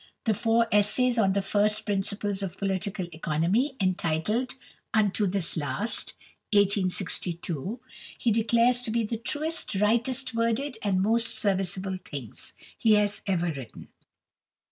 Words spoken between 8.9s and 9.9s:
"the truest,